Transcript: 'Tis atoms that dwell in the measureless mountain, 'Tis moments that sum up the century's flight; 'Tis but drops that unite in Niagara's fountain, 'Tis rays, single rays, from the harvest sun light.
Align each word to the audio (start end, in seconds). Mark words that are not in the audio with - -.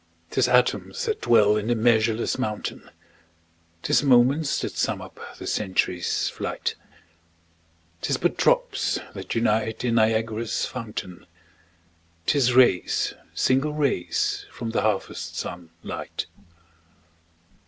'Tis 0.31 0.47
atoms 0.47 1.05
that 1.05 1.21
dwell 1.21 1.55
in 1.55 1.67
the 1.67 1.75
measureless 1.75 2.39
mountain, 2.39 2.89
'Tis 3.83 4.01
moments 4.01 4.59
that 4.59 4.71
sum 4.71 4.99
up 4.99 5.19
the 5.37 5.45
century's 5.45 6.27
flight; 6.27 6.73
'Tis 8.01 8.17
but 8.17 8.35
drops 8.35 8.97
that 9.13 9.35
unite 9.35 9.85
in 9.85 9.93
Niagara's 9.93 10.65
fountain, 10.65 11.27
'Tis 12.25 12.53
rays, 12.55 13.13
single 13.35 13.73
rays, 13.73 14.47
from 14.51 14.71
the 14.71 14.81
harvest 14.81 15.35
sun 15.37 15.69
light. 15.83 16.25